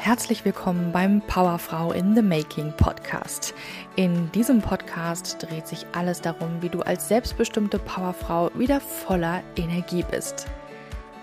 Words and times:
herzlich 0.00 0.44
willkommen 0.44 0.92
beim 0.92 1.20
Powerfrau 1.20 1.90
in 1.90 2.14
the 2.14 2.22
Making 2.22 2.72
Podcast. 2.76 3.52
In 3.96 4.30
diesem 4.30 4.62
Podcast 4.62 5.42
dreht 5.42 5.66
sich 5.66 5.84
alles 5.92 6.20
darum, 6.20 6.62
wie 6.62 6.68
du 6.68 6.82
als 6.82 7.08
selbstbestimmte 7.08 7.80
Powerfrau 7.80 8.50
wieder 8.54 8.80
voller 8.80 9.42
Energie 9.56 10.04
bist. 10.08 10.46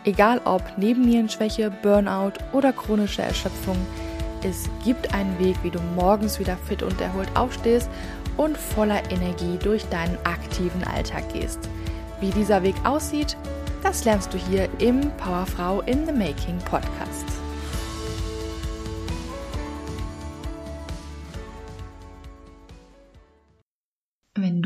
Egal 0.04 0.42
ob 0.44 0.62
Nebennierenschwäche, 0.78 1.72
Burnout 1.82 2.34
oder 2.52 2.74
chronische 2.74 3.22
Erschöpfung, 3.22 3.78
es 4.44 4.70
gibt 4.84 5.14
einen 5.14 5.40
Weg, 5.40 5.56
wie 5.64 5.72
du 5.72 5.80
morgens 5.96 6.38
wieder 6.40 6.58
fit 6.58 6.84
und 6.84 7.00
erholt 7.00 7.30
aufstehst 7.34 7.90
und 8.36 8.58
voller 8.58 9.10
Energie 9.10 9.58
durch 9.58 9.86
deinen 9.86 10.18
aktiven 10.26 10.84
Alltag 10.84 11.32
gehst. 11.32 11.70
Wie 12.20 12.30
dieser 12.30 12.62
Weg 12.62 12.76
aussieht, 12.84 13.38
das 13.82 14.04
lernst 14.04 14.34
du 14.34 14.38
hier 14.38 14.68
im 14.80 15.10
Powerfrau 15.18 15.80
in 15.82 16.06
the 16.06 16.12
Making 16.12 16.60
Podcast. 16.66 17.05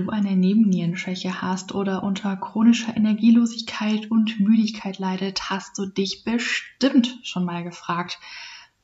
Eine 0.10 0.36
Nebennierenschwäche 0.36 1.42
hast 1.42 1.74
oder 1.74 2.04
unter 2.04 2.36
chronischer 2.36 2.96
Energielosigkeit 2.96 4.10
und 4.12 4.40
Müdigkeit 4.40 5.00
leidet, 5.00 5.50
hast 5.50 5.78
du 5.78 5.86
dich 5.86 6.24
bestimmt 6.24 7.20
schon 7.24 7.46
mal 7.46 7.64
gefragt, 7.64 8.20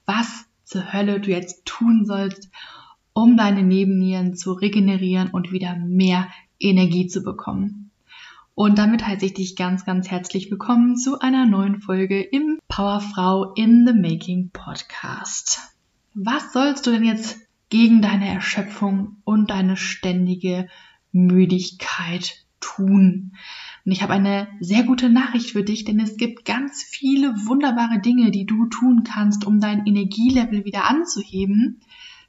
was 0.05 0.45
zur 0.63 0.93
Hölle 0.93 1.19
du 1.19 1.31
jetzt 1.31 1.65
tun 1.65 2.05
sollst, 2.05 2.49
um 3.13 3.37
deine 3.37 3.63
Nebennieren 3.63 4.35
zu 4.35 4.53
regenerieren 4.53 5.29
und 5.29 5.51
wieder 5.51 5.75
mehr 5.75 6.27
Energie 6.59 7.07
zu 7.07 7.23
bekommen. 7.23 7.91
Und 8.55 8.77
damit 8.77 9.05
heiße 9.05 9.25
ich 9.25 9.33
dich 9.33 9.55
ganz, 9.55 9.83
ganz 9.83 10.09
herzlich 10.09 10.49
willkommen 10.49 10.95
zu 10.95 11.19
einer 11.19 11.45
neuen 11.45 11.81
Folge 11.81 12.21
im 12.21 12.59
Powerfrau 12.67 13.53
in 13.53 13.85
the 13.85 13.93
Making 13.93 14.49
Podcast. 14.51 15.59
Was 16.13 16.53
sollst 16.53 16.87
du 16.87 16.91
denn 16.91 17.03
jetzt 17.03 17.37
gegen 17.69 18.01
deine 18.01 18.29
Erschöpfung 18.29 19.17
und 19.25 19.49
deine 19.49 19.75
ständige 19.75 20.69
Müdigkeit 21.15 22.45
tun? 22.59 23.33
Und 23.85 23.91
ich 23.91 24.01
habe 24.01 24.13
eine 24.13 24.47
sehr 24.59 24.83
gute 24.83 25.09
Nachricht 25.09 25.51
für 25.51 25.63
dich, 25.63 25.85
denn 25.85 25.99
es 25.99 26.17
gibt 26.17 26.45
ganz 26.45 26.83
viele 26.83 27.29
wunderbare 27.45 27.99
Dinge, 27.99 28.31
die 28.31 28.45
du 28.45 28.65
tun 28.65 29.03
kannst, 29.03 29.45
um 29.45 29.59
dein 29.59 29.85
Energielevel 29.85 30.65
wieder 30.65 30.89
anzuheben. 30.89 31.79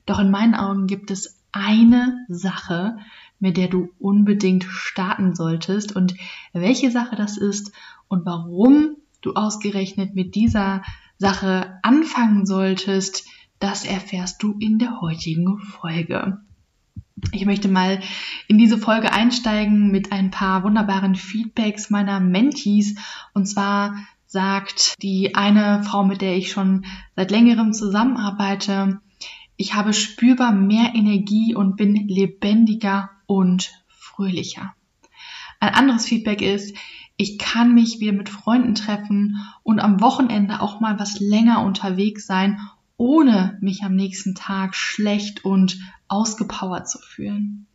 Doch 0.05 0.19
in 0.19 0.31
meinen 0.31 0.55
Augen 0.55 0.87
gibt 0.87 1.11
es 1.11 1.43
eine 1.53 2.27
Sache, 2.29 2.99
mit 3.39 3.57
der 3.57 3.69
du 3.69 3.89
unbedingt 3.99 4.65
starten 4.65 5.35
solltest 5.35 5.95
und 5.97 6.15
welche 6.53 6.91
Sache 6.91 7.17
das 7.17 7.37
ist 7.37 7.73
und 8.09 8.25
warum 8.25 8.97
du 9.21 9.35
ausgerechnet 9.35 10.15
mit 10.15 10.35
dieser 10.35 10.83
Sache 11.19 11.79
anfangen 11.83 12.47
solltest, 12.47 13.27
das 13.59 13.85
erfährst 13.85 14.43
du 14.43 14.55
in 14.59 14.79
der 14.79 15.01
heutigen 15.01 15.59
Folge. 15.59 16.39
Ich 17.33 17.47
möchte 17.47 17.69
mal 17.69 18.01
in 18.47 18.59
diese 18.59 18.79
Folge 18.79 19.13
einsteigen 19.13 19.91
mit 19.91 20.13
ein 20.13 20.31
paar 20.31 20.65
wunderbaren 20.65 21.15
Feedbacks 21.15 21.89
meiner 21.89 22.21
Mentees. 22.21 22.97
Und 23.33 23.47
zwar 23.47 23.97
sagt 24.27 25.03
die 25.03 25.35
eine 25.35 25.83
Frau, 25.83 26.05
mit 26.05 26.21
der 26.21 26.37
ich 26.37 26.51
schon 26.51 26.85
seit 27.15 27.31
längerem 27.31 27.73
zusammenarbeite, 27.73 29.01
ich 29.57 29.75
habe 29.75 29.95
spürbar 29.95 30.53
mehr 30.53 30.95
Energie 30.95 31.55
und 31.55 31.77
bin 31.77 32.09
lebendiger 32.09 33.11
und 33.25 33.73
fröhlicher. 33.89 34.75
Ein 35.61 35.75
anderes 35.75 36.05
Feedback 36.05 36.43
ist, 36.43 36.77
ich 37.17 37.39
kann 37.39 37.75
mich 37.75 37.99
wieder 37.99 38.13
mit 38.13 38.29
Freunden 38.29 38.75
treffen 38.75 39.39
und 39.63 39.81
am 39.81 40.03
Wochenende 40.03 40.61
auch 40.61 40.81
mal 40.81 40.99
was 40.99 41.19
länger 41.19 41.65
unterwegs 41.65 42.27
sein, 42.27 42.61
ohne 42.97 43.59
mich 43.61 43.83
am 43.83 43.95
nächsten 43.95 44.35
Tag 44.35 44.75
schlecht 44.75 45.45
und 45.45 45.79
ausgepowert 46.09 46.89
zu 46.89 46.99
fühlen. 46.99 47.67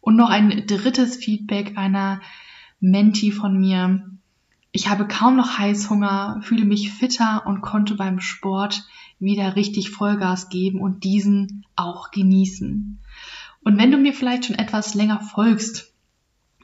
Und 0.00 0.16
noch 0.16 0.30
ein 0.30 0.66
drittes 0.66 1.16
Feedback 1.16 1.76
einer 1.76 2.20
Menti 2.80 3.32
von 3.32 3.58
mir. 3.58 4.10
Ich 4.72 4.88
habe 4.88 5.06
kaum 5.06 5.36
noch 5.36 5.58
Heißhunger, 5.58 6.40
fühle 6.42 6.64
mich 6.64 6.92
fitter 6.92 7.46
und 7.46 7.60
konnte 7.60 7.94
beim 7.94 8.20
Sport 8.20 8.84
wieder 9.18 9.56
richtig 9.56 9.90
Vollgas 9.90 10.48
geben 10.48 10.80
und 10.80 11.04
diesen 11.04 11.64
auch 11.76 12.10
genießen. 12.10 12.98
Und 13.62 13.78
wenn 13.78 13.90
du 13.90 13.96
mir 13.96 14.12
vielleicht 14.12 14.46
schon 14.46 14.56
etwas 14.56 14.94
länger 14.94 15.20
folgst, 15.20 15.92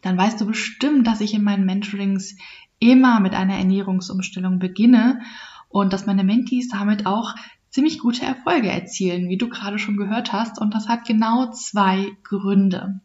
dann 0.02 0.18
weißt 0.18 0.40
du 0.40 0.46
bestimmt, 0.46 1.06
dass 1.06 1.20
ich 1.20 1.34
in 1.34 1.44
meinen 1.44 1.64
Mentorings 1.64 2.36
immer 2.78 3.20
mit 3.20 3.34
einer 3.34 3.56
Ernährungsumstellung 3.56 4.58
beginne 4.58 5.20
und 5.68 5.92
dass 5.92 6.06
meine 6.06 6.24
Mentees 6.24 6.68
damit 6.68 7.06
auch 7.06 7.34
ziemlich 7.70 7.98
gute 7.98 8.24
Erfolge 8.24 8.68
erzielen, 8.68 9.28
wie 9.28 9.38
du 9.38 9.48
gerade 9.48 9.78
schon 9.78 9.96
gehört 9.96 10.32
hast. 10.32 10.60
Und 10.60 10.74
das 10.74 10.88
hat 10.88 11.06
genau 11.06 11.50
zwei 11.52 12.12
Gründe. 12.22 13.00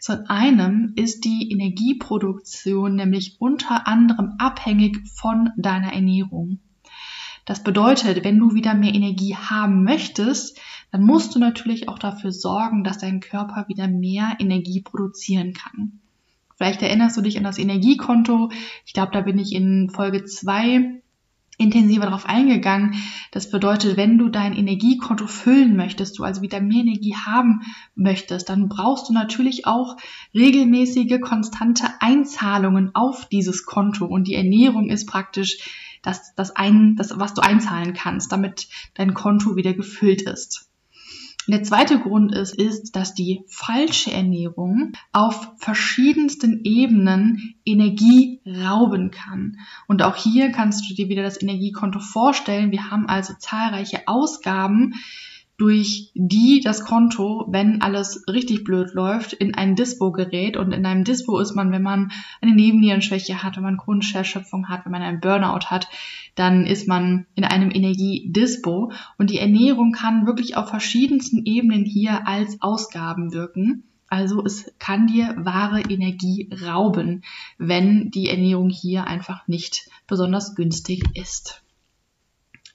Zum 0.00 0.18
einen 0.28 0.92
ist 0.94 1.24
die 1.24 1.50
Energieproduktion 1.50 2.94
nämlich 2.94 3.36
unter 3.40 3.88
anderem 3.88 4.34
abhängig 4.38 4.98
von 5.08 5.50
deiner 5.56 5.92
Ernährung. 5.92 6.60
Das 7.44 7.62
bedeutet, 7.62 8.24
wenn 8.24 8.38
du 8.38 8.54
wieder 8.54 8.74
mehr 8.74 8.94
Energie 8.94 9.34
haben 9.36 9.84
möchtest, 9.84 10.58
dann 10.90 11.02
musst 11.02 11.34
du 11.34 11.38
natürlich 11.38 11.88
auch 11.88 11.98
dafür 11.98 12.32
sorgen, 12.32 12.84
dass 12.84 12.98
dein 12.98 13.20
Körper 13.20 13.66
wieder 13.68 13.88
mehr 13.88 14.36
Energie 14.38 14.82
produzieren 14.82 15.52
kann. 15.52 16.00
Vielleicht 16.56 16.82
erinnerst 16.82 17.16
du 17.16 17.20
dich 17.20 17.36
an 17.36 17.44
das 17.44 17.58
Energiekonto. 17.58 18.50
Ich 18.84 18.94
glaube, 18.94 19.12
da 19.12 19.20
bin 19.20 19.38
ich 19.38 19.52
in 19.52 19.90
Folge 19.90 20.24
zwei 20.24 21.02
intensiver 21.58 22.04
darauf 22.04 22.26
eingegangen. 22.26 22.94
Das 23.30 23.50
bedeutet, 23.50 23.96
wenn 23.96 24.18
du 24.18 24.28
dein 24.28 24.54
Energiekonto 24.54 25.26
füllen 25.26 25.76
möchtest, 25.76 26.18
du 26.18 26.24
also 26.24 26.42
wieder 26.42 26.60
mehr 26.60 26.82
Energie 26.82 27.14
haben 27.14 27.62
möchtest, 27.94 28.48
dann 28.48 28.68
brauchst 28.68 29.08
du 29.08 29.12
natürlich 29.12 29.66
auch 29.66 29.96
regelmäßige, 30.34 31.20
konstante 31.20 31.86
Einzahlungen 32.00 32.94
auf 32.94 33.26
dieses 33.28 33.64
Konto. 33.64 34.04
Und 34.04 34.28
die 34.28 34.34
Ernährung 34.34 34.90
ist 34.90 35.06
praktisch 35.06 35.58
das, 36.02 36.34
das, 36.34 36.54
ein, 36.54 36.94
das 36.96 37.18
was 37.18 37.34
du 37.34 37.42
einzahlen 37.42 37.94
kannst, 37.94 38.32
damit 38.32 38.68
dein 38.94 39.14
Konto 39.14 39.56
wieder 39.56 39.72
gefüllt 39.72 40.22
ist. 40.22 40.68
Der 41.48 41.62
zweite 41.62 42.00
Grund 42.00 42.34
ist, 42.34 42.54
ist, 42.56 42.96
dass 42.96 43.14
die 43.14 43.44
falsche 43.46 44.12
Ernährung 44.12 44.92
auf 45.12 45.52
verschiedensten 45.58 46.62
Ebenen 46.64 47.54
Energie 47.64 48.40
rauben 48.44 49.12
kann. 49.12 49.58
Und 49.86 50.02
auch 50.02 50.16
hier 50.16 50.50
kannst 50.50 50.90
du 50.90 50.94
dir 50.94 51.08
wieder 51.08 51.22
das 51.22 51.40
Energiekonto 51.40 52.00
vorstellen. 52.00 52.72
Wir 52.72 52.90
haben 52.90 53.08
also 53.08 53.34
zahlreiche 53.38 54.08
Ausgaben, 54.08 54.94
durch 55.58 56.10
die 56.14 56.60
das 56.62 56.84
Konto, 56.84 57.46
wenn 57.48 57.80
alles 57.80 58.24
richtig 58.28 58.64
blöd 58.64 58.92
läuft, 58.92 59.32
in 59.32 59.54
ein 59.54 59.74
Dispo 59.74 60.12
gerät. 60.12 60.56
Und 60.56 60.72
in 60.72 60.84
einem 60.84 61.04
Dispo 61.04 61.38
ist 61.38 61.54
man, 61.54 61.72
wenn 61.72 61.82
man 61.82 62.12
eine 62.42 62.54
Nebennierenschwäche 62.54 63.42
hat, 63.42 63.56
wenn 63.56 63.62
man 63.62 63.78
chronische 63.78 64.18
Erschöpfung 64.18 64.68
hat, 64.68 64.84
wenn 64.84 64.92
man 64.92 65.02
einen 65.02 65.20
Burnout 65.20 65.66
hat, 65.66 65.88
dann 66.34 66.66
ist 66.66 66.86
man 66.86 67.26
in 67.34 67.44
einem 67.44 67.70
Energiedispo. 67.70 68.92
Und 69.16 69.30
die 69.30 69.38
Ernährung 69.38 69.92
kann 69.92 70.26
wirklich 70.26 70.56
auf 70.56 70.68
verschiedensten 70.68 71.46
Ebenen 71.46 71.84
hier 71.84 72.26
als 72.26 72.60
Ausgaben 72.60 73.32
wirken. 73.32 73.84
Also 74.08 74.44
es 74.44 74.72
kann 74.78 75.06
dir 75.06 75.34
wahre 75.38 75.80
Energie 75.80 76.50
rauben, 76.64 77.22
wenn 77.58 78.10
die 78.10 78.28
Ernährung 78.28 78.68
hier 78.68 79.06
einfach 79.06 79.48
nicht 79.48 79.88
besonders 80.06 80.54
günstig 80.54 81.02
ist. 81.14 81.62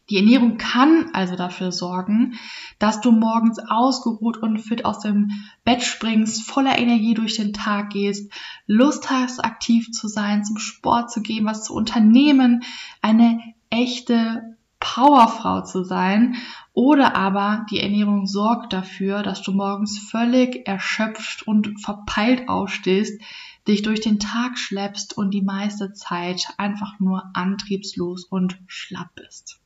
Die 0.09 0.17
Ernährung 0.17 0.57
kann 0.57 1.09
also 1.13 1.35
dafür 1.35 1.71
sorgen, 1.71 2.37
dass 2.79 2.99
du 2.99 3.11
morgens 3.11 3.59
ausgeruht 3.59 4.37
und 4.37 4.59
fit 4.59 4.83
aus 4.83 4.99
dem 4.99 5.31
Bett 5.63 5.83
springst, 5.83 6.43
voller 6.43 6.77
Energie 6.77 7.13
durch 7.13 7.37
den 7.37 7.53
Tag 7.53 7.91
gehst, 7.91 8.31
Lust 8.67 9.09
hast, 9.09 9.43
aktiv 9.43 9.91
zu 9.91 10.07
sein, 10.07 10.43
zum 10.43 10.57
Sport 10.57 11.11
zu 11.11 11.21
gehen, 11.21 11.45
was 11.45 11.63
zu 11.63 11.73
unternehmen, 11.73 12.63
eine 13.01 13.39
echte 13.69 14.57
Powerfrau 14.81 15.61
zu 15.61 15.85
sein. 15.85 16.35
Oder 16.73 17.15
aber 17.15 17.65
die 17.69 17.79
Ernährung 17.79 18.27
sorgt 18.27 18.73
dafür, 18.73 19.23
dass 19.23 19.41
du 19.41 19.53
morgens 19.53 19.97
völlig 19.97 20.67
erschöpft 20.67 21.47
und 21.47 21.79
verpeilt 21.79 22.49
aufstehst, 22.49 23.21
dich 23.67 23.81
durch 23.83 24.01
den 24.01 24.19
Tag 24.19 24.57
schleppst 24.57 25.15
und 25.17 25.31
die 25.31 25.43
meiste 25.43 25.93
Zeit 25.93 26.47
einfach 26.57 26.99
nur 26.99 27.29
antriebslos 27.33 28.25
und 28.25 28.59
schlapp 28.67 29.15
bist. 29.15 29.60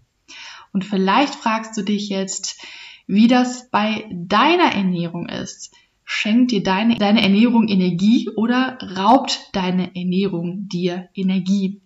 Und 0.74 0.83
vielleicht 0.86 1.36
fragst 1.36 1.77
du 1.77 1.83
dich 1.83 2.10
jetzt, 2.10 2.62
wie 3.07 3.27
das 3.27 3.69
bei 3.69 4.10
deiner 4.12 4.74
Ernährung 4.74 5.30
ist. 5.30 5.74
Schenkt 6.04 6.51
dir 6.51 6.63
deine, 6.63 6.98
deine 6.98 7.24
Ernährung 7.24 7.68
Energie 7.68 8.30
oder 8.36 8.77
raubt 8.95 9.50
deine 9.54 9.95
Ernährung 9.95 10.68
dir 10.68 11.10
Energie? 11.16 11.81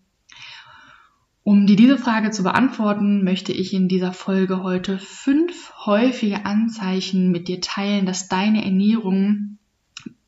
Um 1.43 1.65
dir 1.67 1.75
diese 1.75 1.97
Frage 1.97 2.31
zu 2.31 2.43
beantworten, 2.43 3.23
möchte 3.23 3.53
ich 3.53 3.73
in 3.73 3.87
dieser 3.87 4.13
Folge 4.13 4.61
heute 4.61 4.99
fünf 4.99 5.73
häufige 5.85 6.45
Anzeichen 6.45 7.31
mit 7.31 7.47
dir 7.47 7.61
teilen, 7.61 8.05
dass 8.05 8.27
deine 8.27 8.63
Ernährung 8.63 9.57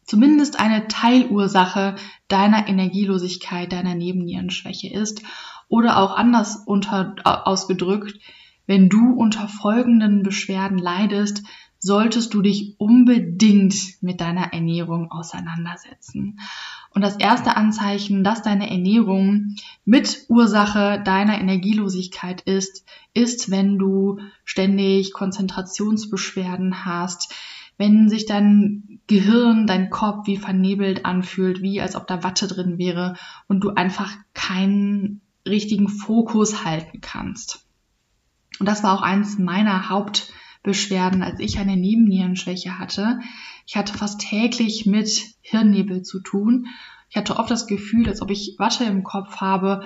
zumindest 0.04 0.60
eine 0.60 0.88
Teilursache 0.88 1.96
deiner 2.28 2.68
Energielosigkeit, 2.68 3.72
deiner 3.72 3.96
Nebennierenschwäche 3.96 4.92
ist 4.92 5.22
oder 5.72 6.00
auch 6.00 6.16
anders 6.16 6.58
unter, 6.66 7.16
ausgedrückt, 7.24 8.20
wenn 8.68 8.90
du 8.90 9.14
unter 9.14 9.48
folgenden 9.48 10.22
Beschwerden 10.22 10.78
leidest, 10.78 11.44
solltest 11.80 12.34
du 12.34 12.42
dich 12.42 12.76
unbedingt 12.78 13.74
mit 14.02 14.20
deiner 14.20 14.54
Ernährung 14.54 15.10
auseinandersetzen. 15.10 16.40
Und 16.94 17.02
das 17.02 17.16
erste 17.16 17.56
Anzeichen, 17.56 18.24
dass 18.24 18.44
deine 18.44 18.70
Ernährung 18.70 19.56
mit 19.86 20.26
Ursache 20.28 21.02
deiner 21.04 21.40
Energielosigkeit 21.40 22.42
ist, 22.42 22.86
ist, 23.14 23.50
wenn 23.50 23.80
du 23.80 24.20
ständig 24.44 25.14
Konzentrationsbeschwerden 25.14 26.86
hast, 26.86 27.34
wenn 27.78 28.10
sich 28.10 28.26
dein 28.26 29.00
Gehirn, 29.08 29.68
dein 29.68 29.90
Kopf 29.90 30.28
wie 30.28 30.38
vernebelt 30.38 31.06
anfühlt, 31.06 31.62
wie 31.62 31.82
als 31.82 31.96
ob 31.96 32.08
da 32.08 32.24
Watte 32.24 32.48
drin 32.48 32.78
wäre 32.78 33.16
und 33.48 33.62
du 33.62 33.70
einfach 33.70 34.12
keinen 34.34 35.22
richtigen 35.48 35.88
Fokus 35.88 36.64
halten 36.64 37.02
kannst. 37.02 37.66
Und 38.60 38.66
das 38.68 38.84
war 38.84 38.94
auch 38.94 39.02
eins 39.02 39.40
meiner 39.40 39.90
Hauptbeschwerden, 39.90 41.24
als 41.24 41.40
ich 41.40 41.58
eine 41.58 41.78
Nebennierenschwäche 41.78 42.78
hatte. 42.78 43.20
Ich 43.66 43.76
hatte 43.76 43.98
fast 43.98 44.22
täglich 44.22 44.86
mit 44.86 45.36
Hirnnebel 45.42 46.04
zu 46.04 46.20
tun. 46.20 46.68
Ich 47.10 47.18
hatte 47.18 47.38
oft 47.38 47.50
das 47.50 47.68
Gefühl, 47.68 48.08
als 48.08 48.22
ob 48.22 48.30
ich 48.30 48.56
Watte 48.58 48.84
im 48.84 49.04
Kopf 49.04 49.38
habe 49.38 49.84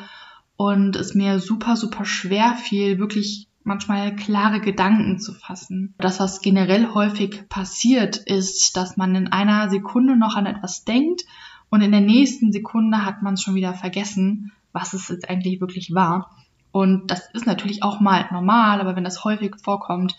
und 0.58 0.96
es 0.96 1.16
mir 1.16 1.40
super, 1.40 1.76
super 1.76 2.06
schwer 2.06 2.56
fiel, 2.56 3.00
wirklich 3.00 3.48
manchmal 3.64 4.16
klare 4.16 4.62
Gedanken 4.62 5.20
zu 5.20 5.34
fassen. 5.34 5.96
Das, 5.98 6.20
was 6.20 6.42
generell 6.42 6.94
häufig 6.94 7.50
passiert, 7.50 8.18
ist, 8.18 8.78
dass 8.78 8.96
man 8.96 9.16
in 9.16 9.28
einer 9.32 9.70
Sekunde 9.70 10.16
noch 10.16 10.36
an 10.36 10.46
etwas 10.46 10.86
denkt 10.86 11.24
und 11.70 11.82
in 11.82 11.92
der 11.92 12.02
nächsten 12.02 12.52
Sekunde 12.52 13.06
hat 13.06 13.24
man 13.24 13.34
es 13.34 13.42
schon 13.42 13.56
wieder 13.56 13.74
vergessen, 13.74 14.52
was 14.76 14.94
es 14.94 15.08
jetzt 15.08 15.30
eigentlich 15.30 15.62
wirklich 15.62 15.94
war. 15.96 16.36
Und 16.72 17.10
das 17.10 17.30
ist 17.34 17.48
natürlich 17.48 17.82
auch 17.82 18.00
mal 18.00 18.28
normal, 18.32 18.82
aber 18.82 18.96
wenn 18.96 19.06
das 19.06 19.24
häufig 19.24 19.56
vorkommt, 19.64 20.16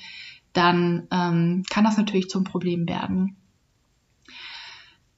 dann 0.55 1.07
ähm, 1.11 1.63
kann 1.69 1.85
das 1.85 1.99
natürlich 1.99 2.29
zum 2.29 2.45
Problem 2.45 2.89
werden. 2.89 3.37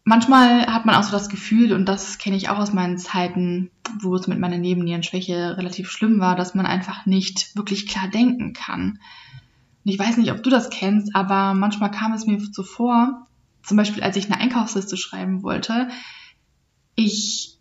Manchmal 0.03 0.67
hat 0.67 0.85
man 0.85 0.97
auch 0.97 1.03
so 1.03 1.13
das 1.13 1.29
Gefühl, 1.29 1.73
und 1.73 1.87
das 1.87 2.19
kenne 2.19 2.37
ich 2.37 2.49
auch 2.49 2.59
aus 2.59 2.73
meinen 2.73 2.99
Zeiten, 2.99 3.71
wo 4.01 4.15
es 4.17 4.27
mit 4.27 4.39
meiner 4.39 4.59
Nebennierenschwäche 4.59 5.57
relativ 5.57 5.91
schlimm 5.91 6.19
war, 6.19 6.35
dass 6.35 6.55
man 6.55 6.67
einfach 6.67 7.07
nicht 7.07 7.55
wirklich 7.57 7.87
klar 7.87 8.09
denken 8.09 8.53
kann. 8.53 8.99
Und 9.85 9.93
ich 9.93 9.99
weiß 9.99 10.17
nicht, 10.17 10.33
ob 10.33 10.43
du 10.43 10.51
das 10.51 10.71
kennst, 10.71 11.15
aber 11.15 11.55
manchmal 11.55 11.91
kam 11.91 12.15
es 12.15 12.27
mir 12.27 12.41
so 12.41 12.63
vor, 12.63 13.29
zum 13.63 13.77
Beispiel 13.77 14.03
als 14.03 14.17
ich 14.17 14.27
eine 14.27 14.41
Einkaufsliste 14.41 14.97
schreiben 14.97 15.43
wollte, 15.43 15.89
ich 16.95 17.58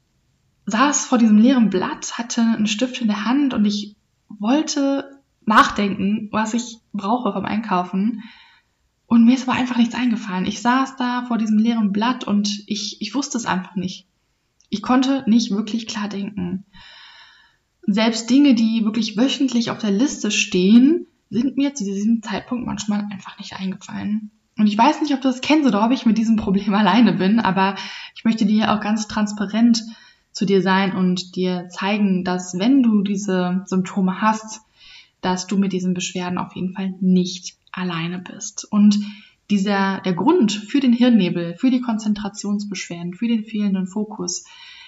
saß 0.67 1.05
vor 1.05 1.17
diesem 1.17 1.37
leeren 1.37 1.69
Blatt, 1.69 2.17
hatte 2.17 2.41
einen 2.41 2.67
Stift 2.67 3.01
in 3.01 3.07
der 3.07 3.25
Hand 3.25 3.53
und 3.53 3.65
ich 3.65 3.95
wollte 4.27 5.21
nachdenken, 5.45 6.27
was 6.31 6.53
ich 6.53 6.79
brauche 6.91 7.31
vom 7.31 7.45
Einkaufen. 7.45 8.23
Und 9.07 9.23
mir 9.23 9.35
ist 9.35 9.47
aber 9.47 9.57
einfach 9.57 9.77
nichts 9.77 9.95
eingefallen. 9.95 10.45
Ich 10.45 10.61
saß 10.61 10.97
da 10.97 11.23
vor 11.25 11.37
diesem 11.37 11.57
leeren 11.57 11.93
Blatt 11.93 12.25
und 12.25 12.63
ich, 12.67 13.01
ich 13.01 13.15
wusste 13.15 13.37
es 13.37 13.45
einfach 13.45 13.75
nicht. 13.75 14.07
Ich 14.69 14.81
konnte 14.81 15.23
nicht 15.25 15.51
wirklich 15.51 15.87
klar 15.87 16.09
denken. 16.09 16.65
Selbst 17.83 18.29
Dinge, 18.29 18.53
die 18.53 18.83
wirklich 18.83 19.15
wöchentlich 19.15 19.71
auf 19.71 19.77
der 19.77 19.91
Liste 19.91 20.29
stehen, 20.29 21.07
sind 21.29 21.55
mir 21.55 21.73
zu 21.73 21.85
diesem 21.85 22.21
Zeitpunkt 22.21 22.65
manchmal 22.65 23.07
einfach 23.09 23.37
nicht 23.39 23.53
eingefallen. 23.53 24.31
Und 24.57 24.67
ich 24.67 24.77
weiß 24.77 25.01
nicht, 25.01 25.13
ob 25.13 25.21
du 25.21 25.29
das 25.29 25.39
kennst 25.39 25.65
oder 25.65 25.85
ob 25.85 25.91
ich 25.91 26.05
mit 26.05 26.17
diesem 26.17 26.35
Problem 26.35 26.73
alleine 26.73 27.13
bin, 27.13 27.39
aber 27.39 27.75
ich 28.15 28.25
möchte 28.25 28.45
dir 28.45 28.73
auch 28.73 28.81
ganz 28.81 29.07
transparent 29.07 29.81
zu 30.37 30.45
dir 30.45 30.61
sein 30.61 30.95
und 30.95 31.35
dir 31.35 31.67
zeigen, 31.69 32.23
dass 32.23 32.59
wenn 32.59 32.83
du 32.83 33.01
diese 33.01 33.63
Symptome 33.65 34.21
hast, 34.21 34.61
dass 35.19 35.47
du 35.47 35.57
mit 35.57 35.73
diesen 35.73 35.95
Beschwerden 35.95 36.37
auf 36.37 36.55
jeden 36.55 36.73
Fall 36.73 36.93
nicht 37.01 37.55
alleine 37.71 38.19
bist. 38.19 38.67
Und 38.69 38.99
dieser, 39.49 39.99
der 40.01 40.13
Grund 40.13 40.51
für 40.51 40.79
den 40.79 40.93
Hirnnebel, 40.93 41.55
für 41.55 41.71
die 41.71 41.81
Konzentrationsbeschwerden, 41.81 43.15
für 43.15 43.27
den 43.27 43.45
fehlenden 43.45 43.87
Fokus 43.87 44.45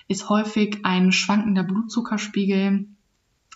ist 0.07 0.29
häufig 0.29 0.81
ein 0.83 1.11
schwankender 1.11 1.63
Blutzuckerspiegel 1.63 2.85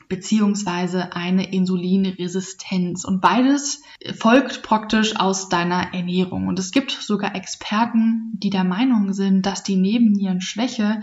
beziehungsweise 0.09 1.15
eine 1.15 1.53
Insulinresistenz. 1.53 3.05
Und 3.05 3.21
beides 3.21 3.83
folgt 4.17 4.63
praktisch 4.63 5.15
aus 5.15 5.47
deiner 5.47 5.93
Ernährung. 5.93 6.47
Und 6.47 6.57
es 6.57 6.71
gibt 6.71 6.91
sogar 6.91 7.35
Experten, 7.35 8.31
die 8.33 8.49
der 8.49 8.63
Meinung 8.63 9.13
sind, 9.13 9.45
dass 9.45 9.61
die 9.61 9.75
Nebennierenschwäche 9.75 11.01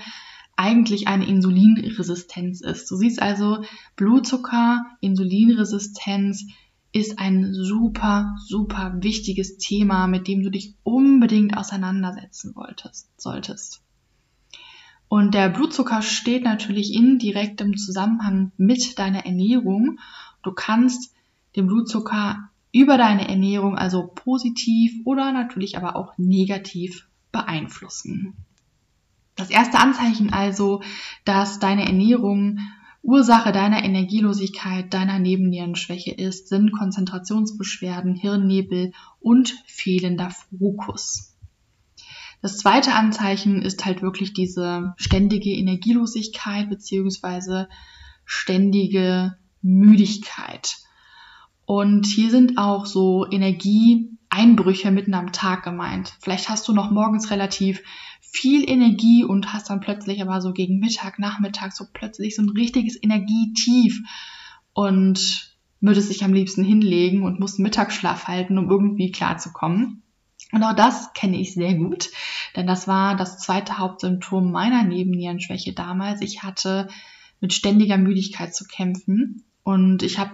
eigentlich 0.61 1.09
eine 1.09 1.27
Insulinresistenz 1.27 2.61
ist. 2.61 2.91
Du 2.91 2.97
siehst 2.97 3.23
also, 3.23 3.65
Blutzucker, 3.97 4.85
Insulinresistenz 5.01 6.45
ist 6.93 7.19
ein 7.19 7.55
super, 7.55 8.37
super 8.47 8.93
wichtiges 9.01 9.57
Thema, 9.57 10.07
mit 10.07 10.29
dem 10.29 10.43
du 10.43 10.51
dich 10.51 10.75
unbedingt 10.83 11.57
auseinandersetzen 11.57 12.55
wolltest, 12.55 13.09
solltest. 13.19 13.81
Und 15.09 15.33
der 15.33 15.49
Blutzucker 15.49 16.03
steht 16.03 16.45
natürlich 16.45 16.93
in 16.93 17.19
direktem 17.19 17.79
Zusammenhang 17.79 18.53
mit 18.59 18.99
deiner 18.99 19.25
Ernährung. 19.25 19.99
Du 20.43 20.53
kannst 20.53 21.15
den 21.57 21.69
Blutzucker 21.69 22.51
über 22.71 22.99
deine 22.99 23.29
Ernährung 23.29 23.79
also 23.79 24.09
positiv 24.15 24.93
oder 25.07 25.33
natürlich 25.33 25.79
aber 25.79 25.97
auch 25.97 26.19
negativ 26.19 27.09
beeinflussen. 27.33 28.37
Das 29.41 29.51
erste 29.51 29.79
Anzeichen 29.79 30.33
also, 30.33 30.83
dass 31.25 31.59
deine 31.59 31.87
Ernährung 31.87 32.59
Ursache 33.03 33.53
deiner 33.53 33.83
Energielosigkeit, 33.83 34.93
deiner 34.93 35.19
Nebennierenschwäche 35.19 36.11
ist, 36.11 36.49
sind 36.49 36.73
Konzentrationsbeschwerden, 36.73 38.15
Hirnnebel 38.15 38.93
und 39.19 39.55
fehlender 39.65 40.31
Fokus. 40.31 41.39
Das 42.43 42.59
zweite 42.59 42.95
Anzeichen 42.95 43.63
ist 43.63 43.87
halt 43.87 44.03
wirklich 44.03 44.35
diese 44.35 44.93
ständige 44.99 45.51
Energielosigkeit 45.51 46.69
beziehungsweise 46.69 47.69
ständige 48.27 49.39
Müdigkeit. 49.63 50.77
Und 51.65 52.07
hier 52.07 52.31
sind 52.31 52.59
auch 52.59 52.85
so 52.85 53.27
Energieeinbrüche 53.31 54.91
mitten 54.91 55.15
am 55.15 55.33
Tag 55.33 55.63
gemeint. 55.63 56.15
Vielleicht 56.21 56.51
hast 56.51 56.69
du 56.69 56.75
noch 56.75 56.91
morgens 56.91 57.31
relativ 57.31 57.83
viel 58.33 58.69
Energie 58.69 59.25
und 59.25 59.53
hast 59.53 59.71
dann 59.71 59.81
plötzlich 59.81 60.23
aber 60.23 60.41
so 60.41 60.53
gegen 60.53 60.79
Mittag, 60.79 61.19
Nachmittag 61.19 61.73
so 61.73 61.85
plötzlich 61.93 62.37
so 62.37 62.43
ein 62.43 62.51
richtiges 62.51 63.01
Energietief 63.03 64.01
und 64.73 65.57
würdest 65.81 66.11
dich 66.11 66.25
am 66.25 66.33
liebsten 66.33 66.65
hinlegen 66.65 67.23
und 67.23 67.41
musst 67.41 67.59
Mittagsschlaf 67.59 68.29
halten, 68.29 68.59
um 68.59 68.71
irgendwie 68.71 69.11
klarzukommen. 69.11 70.03
Und 70.53 70.63
auch 70.63 70.75
das 70.75 71.13
kenne 71.13 71.39
ich 71.39 71.55
sehr 71.55 71.75
gut, 71.75 72.11
denn 72.57 72.67
das 72.67 72.89
war 72.89 73.17
das 73.17 73.39
zweite 73.39 73.79
Hauptsymptom 73.79 74.51
meiner 74.51 74.83
Nebennierenschwäche 74.83 75.73
damals. 75.73 76.21
Ich 76.23 76.43
hatte 76.43 76.89
mit 77.41 77.53
ständiger 77.53 77.99
Müdigkeit 77.99 78.55
zu 78.55 78.65
kämpfen 78.65 79.45
und 79.63 80.03
ich 80.03 80.19
habe 80.19 80.33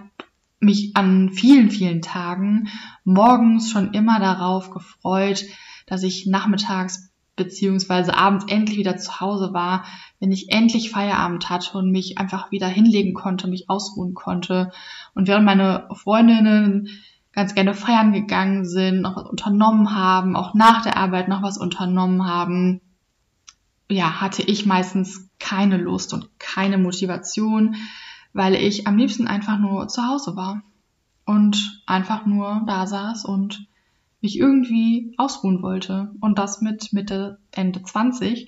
mich 0.59 0.95
an 0.95 1.29
vielen, 1.31 1.69
vielen 1.69 2.01
Tagen 2.01 2.69
morgens 3.03 3.69
schon 3.69 3.93
immer 3.93 4.19
darauf 4.19 4.71
gefreut, 4.71 5.45
dass 5.85 6.03
ich 6.03 6.25
nachmittags 6.25 7.11
beziehungsweise 7.37 8.17
abends 8.17 8.45
endlich 8.49 8.77
wieder 8.77 8.97
zu 8.97 9.21
Hause 9.21 9.53
war, 9.53 9.85
wenn 10.19 10.31
ich 10.33 10.51
endlich 10.51 10.89
Feierabend 10.89 11.49
hatte 11.49 11.77
und 11.77 11.91
mich 11.91 12.17
einfach 12.17 12.51
wieder 12.51 12.67
hinlegen 12.67 13.13
konnte, 13.13 13.47
mich 13.47 13.69
ausruhen 13.69 14.13
konnte. 14.13 14.71
Und 15.13 15.29
während 15.29 15.45
meine 15.45 15.87
Freundinnen 15.93 16.89
ganz 17.31 17.55
gerne 17.55 17.73
feiern 17.75 18.11
gegangen 18.11 18.65
sind, 18.65 19.01
noch 19.01 19.15
was 19.15 19.29
unternommen 19.29 19.95
haben, 19.95 20.35
auch 20.35 20.55
nach 20.55 20.81
der 20.81 20.97
Arbeit 20.97 21.29
noch 21.29 21.43
was 21.43 21.57
unternommen 21.57 22.25
haben, 22.25 22.81
ja, 23.89 24.19
hatte 24.19 24.41
ich 24.41 24.65
meistens 24.65 25.29
keine 25.39 25.77
Lust 25.77 26.13
und 26.13 26.39
keine 26.39 26.77
Motivation, 26.77 27.75
weil 28.33 28.55
ich 28.55 28.87
am 28.87 28.97
liebsten 28.97 29.27
einfach 29.27 29.59
nur 29.59 29.87
zu 29.87 30.05
Hause 30.05 30.35
war 30.35 30.63
und 31.25 31.83
einfach 31.85 32.25
nur 32.25 32.63
da 32.65 32.87
saß 32.87 33.25
und 33.25 33.67
mich 34.21 34.37
irgendwie 34.37 35.13
ausruhen 35.17 35.61
wollte. 35.61 36.13
Und 36.21 36.39
das 36.39 36.61
mit 36.61 36.93
Mitte, 36.93 37.39
Ende 37.51 37.83
20. 37.83 38.47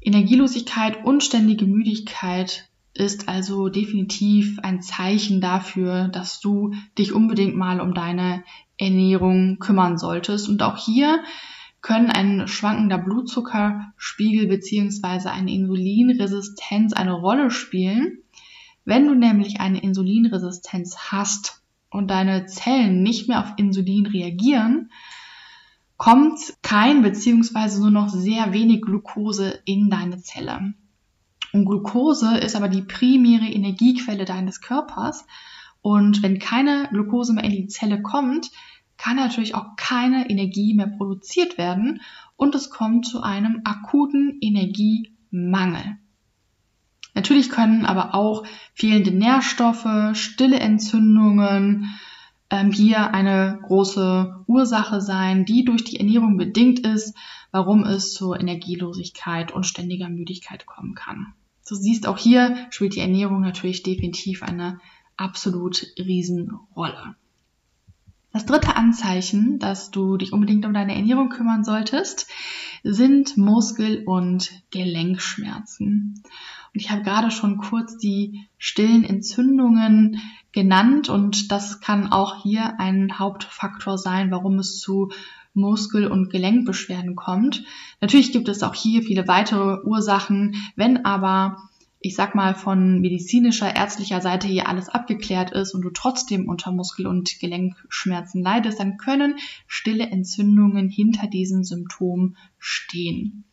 Energielosigkeit 0.00 1.04
und 1.04 1.22
ständige 1.22 1.66
Müdigkeit 1.66 2.68
ist 2.94 3.28
also 3.28 3.68
definitiv 3.68 4.58
ein 4.62 4.82
Zeichen 4.82 5.40
dafür, 5.40 6.08
dass 6.08 6.40
du 6.40 6.72
dich 6.98 7.12
unbedingt 7.12 7.56
mal 7.56 7.80
um 7.80 7.94
deine 7.94 8.44
Ernährung 8.76 9.58
kümmern 9.58 9.98
solltest. 9.98 10.48
Und 10.48 10.62
auch 10.62 10.76
hier 10.76 11.22
können 11.80 12.10
ein 12.10 12.48
schwankender 12.48 12.98
Blutzuckerspiegel 12.98 14.46
beziehungsweise 14.46 15.30
eine 15.30 15.52
Insulinresistenz 15.52 16.92
eine 16.92 17.12
Rolle 17.12 17.50
spielen. 17.50 18.18
Wenn 18.84 19.06
du 19.06 19.14
nämlich 19.14 19.60
eine 19.60 19.82
Insulinresistenz 19.82 20.96
hast, 21.10 21.62
und 21.90 22.08
deine 22.10 22.46
Zellen 22.46 23.02
nicht 23.02 23.28
mehr 23.28 23.40
auf 23.40 23.54
Insulin 23.56 24.06
reagieren, 24.06 24.90
kommt 25.96 26.38
kein 26.62 27.02
beziehungsweise 27.02 27.80
nur 27.80 27.90
noch 27.90 28.08
sehr 28.08 28.52
wenig 28.52 28.82
Glucose 28.82 29.60
in 29.64 29.90
deine 29.90 30.18
Zelle. 30.18 30.74
Und 31.52 31.64
Glucose 31.64 32.36
ist 32.38 32.56
aber 32.56 32.68
die 32.68 32.82
primäre 32.82 33.46
Energiequelle 33.46 34.24
deines 34.24 34.60
Körpers 34.60 35.24
Und 35.80 36.22
wenn 36.22 36.38
keine 36.38 36.88
Glucose 36.90 37.32
mehr 37.32 37.44
in 37.44 37.52
die 37.52 37.66
Zelle 37.68 38.02
kommt, 38.02 38.50
kann 38.96 39.16
natürlich 39.16 39.54
auch 39.54 39.76
keine 39.76 40.28
Energie 40.28 40.74
mehr 40.74 40.88
produziert 40.88 41.56
werden 41.56 42.00
und 42.36 42.54
es 42.54 42.68
kommt 42.68 43.06
zu 43.06 43.22
einem 43.22 43.62
akuten 43.64 44.38
Energiemangel. 44.40 45.98
Natürlich 47.18 47.50
können 47.50 47.84
aber 47.84 48.14
auch 48.14 48.44
fehlende 48.74 49.10
Nährstoffe, 49.10 49.88
stille 50.12 50.60
Entzündungen 50.60 51.98
ähm, 52.48 52.70
hier 52.70 53.12
eine 53.12 53.58
große 53.60 54.44
Ursache 54.46 55.00
sein, 55.00 55.44
die 55.44 55.64
durch 55.64 55.82
die 55.82 55.98
Ernährung 55.98 56.36
bedingt 56.36 56.78
ist, 56.86 57.16
warum 57.50 57.82
es 57.82 58.14
zur 58.14 58.38
Energielosigkeit 58.38 59.50
und 59.50 59.66
ständiger 59.66 60.08
Müdigkeit 60.08 60.64
kommen 60.64 60.94
kann. 60.94 61.34
Du 61.68 61.74
siehst 61.74 62.06
auch 62.06 62.18
hier 62.18 62.68
spielt 62.70 62.94
die 62.94 63.00
Ernährung 63.00 63.40
natürlich 63.40 63.82
definitiv 63.82 64.44
eine 64.44 64.78
absolut 65.16 65.88
Riesenrolle. 65.98 67.16
Das 68.32 68.46
dritte 68.46 68.76
Anzeichen, 68.76 69.58
dass 69.58 69.90
du 69.90 70.18
dich 70.18 70.32
unbedingt 70.32 70.64
um 70.66 70.72
deine 70.72 70.94
Ernährung 70.94 71.30
kümmern 71.30 71.64
solltest, 71.64 72.28
sind 72.84 73.36
Muskel- 73.36 74.04
und 74.04 74.52
Gelenkschmerzen. 74.70 76.22
Und 76.74 76.80
ich 76.80 76.90
habe 76.90 77.02
gerade 77.02 77.30
schon 77.30 77.58
kurz 77.58 77.96
die 77.98 78.46
stillen 78.58 79.04
Entzündungen 79.04 80.20
genannt 80.52 81.08
und 81.08 81.50
das 81.52 81.80
kann 81.80 82.10
auch 82.12 82.42
hier 82.42 82.78
ein 82.78 83.18
Hauptfaktor 83.18 83.98
sein, 83.98 84.30
warum 84.30 84.58
es 84.58 84.78
zu 84.78 85.10
Muskel- 85.54 86.10
und 86.10 86.30
Gelenkbeschwerden 86.30 87.16
kommt. 87.16 87.64
Natürlich 88.00 88.32
gibt 88.32 88.48
es 88.48 88.62
auch 88.62 88.74
hier 88.74 89.02
viele 89.02 89.26
weitere 89.28 89.82
Ursachen, 89.84 90.56
wenn 90.76 91.04
aber 91.04 91.68
ich 92.00 92.14
sag 92.14 92.34
mal, 92.34 92.54
von 92.54 93.00
medizinischer, 93.00 93.74
ärztlicher 93.74 94.20
Seite 94.20 94.46
hier 94.46 94.68
alles 94.68 94.88
abgeklärt 94.88 95.50
ist 95.50 95.74
und 95.74 95.82
du 95.82 95.90
trotzdem 95.90 96.48
unter 96.48 96.70
Muskel- 96.70 97.08
und 97.08 97.40
Gelenkschmerzen 97.40 98.42
leidest, 98.42 98.78
dann 98.78 98.98
können 98.98 99.34
stille 99.66 100.06
Entzündungen 100.06 100.88
hinter 100.88 101.26
diesen 101.26 101.64
Symptomen 101.64 102.36
stehen. 102.58 103.44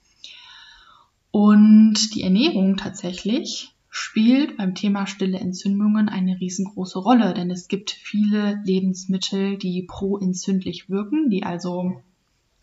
Und 1.38 2.16
die 2.16 2.22
Ernährung 2.22 2.78
tatsächlich 2.78 3.76
spielt 3.90 4.56
beim 4.56 4.74
Thema 4.74 5.06
stille 5.06 5.38
Entzündungen 5.38 6.08
eine 6.08 6.40
riesengroße 6.40 6.98
Rolle, 6.98 7.34
denn 7.34 7.52
es 7.52 7.68
gibt 7.68 7.92
viele 7.92 8.62
Lebensmittel, 8.64 9.58
die 9.58 9.82
pro-entzündlich 9.82 10.90
wirken, 10.90 11.30
die 11.30 11.44
also 11.44 12.02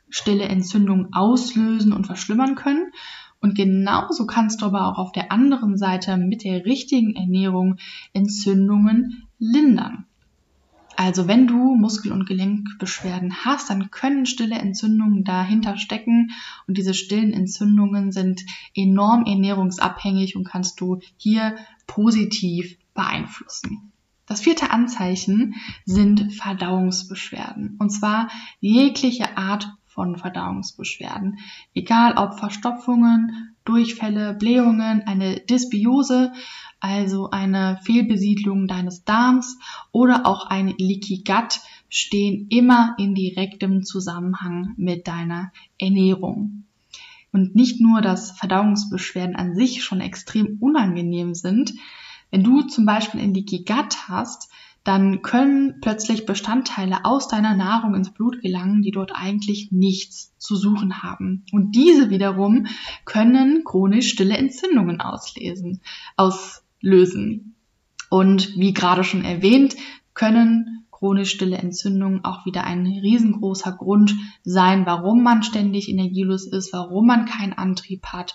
stille 0.09 0.45
Entzündungen 0.45 1.13
auslösen 1.13 1.93
und 1.93 2.07
verschlimmern 2.07 2.55
können. 2.55 2.93
Und 3.43 3.57
genauso 3.57 4.25
kannst 4.25 4.63
du 4.63 4.65
aber 4.65 4.89
auch 4.89 4.97
auf 4.97 5.13
der 5.13 5.31
anderen 5.31 5.77
Seite 5.77 6.17
mit 6.17 6.43
der 6.43 6.65
richtigen 6.65 7.15
Ernährung 7.15 7.77
Entzündungen 8.15 9.25
lindern. 9.39 10.07
Also 10.97 11.27
wenn 11.27 11.47
du 11.47 11.75
Muskel- 11.75 12.13
und 12.13 12.27
Gelenkbeschwerden 12.27 13.45
hast, 13.45 13.71
dann 13.71 13.91
können 13.91 14.27
stille 14.27 14.57
Entzündungen 14.57 15.25
dahinter 15.25 15.77
stecken 15.77 16.31
und 16.67 16.77
diese 16.79 16.95
stillen 16.95 17.33
Entzündungen 17.33 18.13
sind 18.13 18.43
enorm 18.75 19.25
ernährungsabhängig 19.25 20.37
und 20.37 20.45
kannst 20.45 20.81
du 20.81 21.01
hier 21.17 21.57
positiv 21.87 22.77
beeinflussen. 22.95 23.93
Das 24.27 24.41
vierte 24.41 24.71
Anzeichen 24.71 25.55
sind 25.85 26.33
Verdauungsbeschwerden 26.33 27.77
und 27.79 27.91
zwar 27.91 28.29
jegliche 28.61 29.37
Art 29.37 29.73
von 29.87 30.17
Verdauungsbeschwerden. 30.17 31.39
Egal 31.75 32.15
ob 32.17 32.39
Verstopfungen, 32.39 33.52
Durchfälle, 33.65 34.35
Blähungen, 34.35 35.03
eine 35.07 35.41
Dysbiose, 35.41 36.33
also 36.81 37.31
eine 37.31 37.79
Fehlbesiedlung 37.85 38.67
deines 38.67 39.05
Darms 39.05 39.59
oder 39.93 40.27
auch 40.27 40.47
ein 40.47 40.75
Leaky 40.79 41.23
Gut 41.25 41.61
stehen 41.89 42.49
immer 42.49 42.97
in 42.99 43.15
direktem 43.15 43.85
Zusammenhang 43.85 44.75
mit 44.77 45.07
deiner 45.07 45.53
Ernährung. 45.79 46.65
Und 47.33 47.55
nicht 47.55 47.81
nur, 47.81 48.01
dass 48.01 48.33
Verdauungsbeschwerden 48.33 49.37
an 49.37 49.55
sich 49.55 49.85
schon 49.85 50.01
extrem 50.01 50.59
unangenehm 50.61 51.35
sind. 51.35 51.73
Wenn 52.31 52.45
du 52.45 52.63
zum 52.63 52.85
Beispiel 52.85 53.21
ein 53.21 53.35
Leaky 53.35 53.65
Gut 53.65 54.09
hast, 54.09 54.51
dann 54.85 55.23
können 55.23 55.81
plötzlich 55.81 56.27
Bestandteile 56.27 57.05
aus 57.05 57.29
deiner 57.29 57.55
Nahrung 57.55 57.95
ins 57.95 58.13
Blut 58.13 58.43
gelangen, 58.43 58.83
die 58.83 58.91
dort 58.91 59.13
eigentlich 59.15 59.71
nichts 59.71 60.37
zu 60.39 60.57
suchen 60.57 61.03
haben. 61.03 61.45
Und 61.53 61.77
diese 61.77 62.11
wiederum 62.11 62.67
können 63.05 63.63
chronisch 63.65 64.11
stille 64.11 64.37
Entzündungen 64.37 65.01
auslesen, 65.01 65.81
auslösen. 66.17 67.55
Und 68.11 68.57
wie 68.57 68.73
gerade 68.75 69.05
schon 69.05 69.25
erwähnt, 69.25 69.77
können 70.15 70.85
chronisch 70.91 71.31
stille 71.31 71.59
Entzündungen 71.59 72.25
auch 72.25 72.45
wieder 72.45 72.65
ein 72.65 72.87
riesengroßer 72.87 73.73
Grund 73.73 74.17
sein, 74.43 74.85
warum 74.85 75.23
man 75.23 75.45
ständig 75.45 75.89
energielos 75.89 76.47
ist, 76.47 76.73
warum 76.73 77.07
man 77.07 77.25
keinen 77.25 77.53
Antrieb 77.53 78.07
hat, 78.07 78.35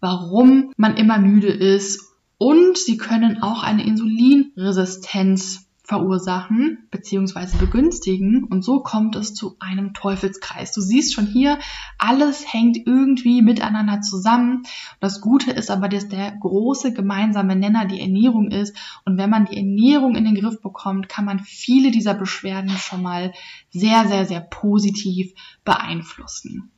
warum 0.00 0.72
man 0.76 0.96
immer 0.96 1.18
müde 1.18 1.48
ist 1.48 2.12
und 2.38 2.76
sie 2.76 2.96
können 2.96 3.40
auch 3.40 3.62
eine 3.62 3.84
Insulinresistenz 3.86 5.68
verursachen 5.92 6.88
bzw. 6.90 7.58
begünstigen 7.58 8.44
und 8.44 8.64
so 8.64 8.82
kommt 8.82 9.14
es 9.14 9.34
zu 9.34 9.56
einem 9.60 9.92
Teufelskreis. 9.92 10.72
Du 10.72 10.80
siehst 10.80 11.12
schon 11.12 11.26
hier, 11.26 11.58
alles 11.98 12.50
hängt 12.50 12.78
irgendwie 12.86 13.42
miteinander 13.42 14.00
zusammen. 14.00 14.62
Das 15.00 15.20
Gute 15.20 15.50
ist 15.50 15.70
aber, 15.70 15.90
dass 15.90 16.08
der 16.08 16.32
große 16.32 16.94
gemeinsame 16.94 17.56
Nenner 17.56 17.84
die 17.84 18.00
Ernährung 18.00 18.50
ist 18.50 18.74
und 19.04 19.18
wenn 19.18 19.28
man 19.28 19.44
die 19.44 19.58
Ernährung 19.58 20.16
in 20.16 20.24
den 20.24 20.34
Griff 20.34 20.62
bekommt, 20.62 21.10
kann 21.10 21.26
man 21.26 21.40
viele 21.40 21.90
dieser 21.90 22.14
Beschwerden 22.14 22.70
schon 22.70 23.02
mal 23.02 23.34
sehr, 23.68 24.08
sehr, 24.08 24.24
sehr 24.24 24.40
positiv 24.40 25.34
beeinflussen. 25.62 26.70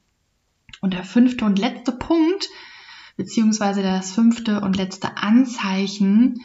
Und 0.81 0.93
der 0.93 1.05
fünfte 1.05 1.45
und 1.45 1.61
letzte 1.61 1.93
Punkt, 1.93 2.49
beziehungsweise 3.17 3.81
das 3.81 4.11
fünfte 4.11 4.61
und 4.61 4.77
letzte 4.77 5.19
Anzeichen, 5.19 6.41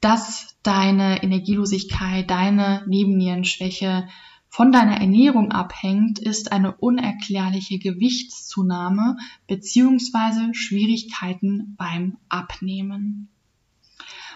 dass 0.00 0.56
deine 0.62 1.22
Energielosigkeit, 1.22 2.30
deine 2.30 2.84
Nebennierenschwäche 2.86 4.08
von 4.48 4.72
deiner 4.72 5.00
Ernährung 5.00 5.52
abhängt, 5.52 6.18
ist 6.18 6.52
eine 6.52 6.74
unerklärliche 6.74 7.78
Gewichtszunahme 7.78 9.16
bzw. 9.46 10.54
Schwierigkeiten 10.54 11.76
beim 11.76 12.16
Abnehmen. 12.28 13.28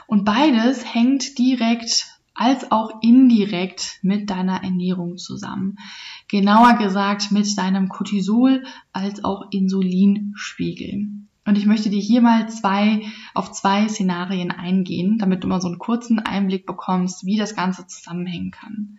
Und 0.06 0.24
beides 0.24 0.94
hängt 0.94 1.38
direkt 1.38 2.06
als 2.34 2.70
auch 2.70 3.00
indirekt 3.00 3.98
mit 4.02 4.28
deiner 4.28 4.62
Ernährung 4.62 5.18
zusammen. 5.18 5.78
Genauer 6.28 6.74
gesagt 6.74 7.32
mit 7.32 7.56
deinem 7.56 7.88
Cortisol 7.88 8.64
als 8.92 9.24
auch 9.24 9.50
Insulinspiegel. 9.50 11.08
Und 11.46 11.58
ich 11.58 11.66
möchte 11.66 11.90
dir 11.90 12.00
hier 12.00 12.22
mal 12.22 12.48
zwei, 12.48 13.02
auf 13.34 13.52
zwei 13.52 13.88
Szenarien 13.88 14.50
eingehen, 14.50 15.18
damit 15.18 15.44
du 15.44 15.48
mal 15.48 15.60
so 15.60 15.68
einen 15.68 15.78
kurzen 15.78 16.18
Einblick 16.18 16.66
bekommst, 16.66 17.26
wie 17.26 17.36
das 17.36 17.54
Ganze 17.54 17.86
zusammenhängen 17.86 18.50
kann. 18.50 18.98